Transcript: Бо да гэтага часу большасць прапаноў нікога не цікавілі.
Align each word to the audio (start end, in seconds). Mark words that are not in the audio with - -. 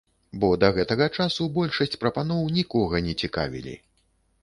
Бо 0.43 0.47
да 0.63 0.69
гэтага 0.77 1.07
часу 1.19 1.47
большасць 1.59 1.99
прапаноў 2.07 2.51
нікога 2.59 3.07
не 3.11 3.19
цікавілі. 3.25 3.81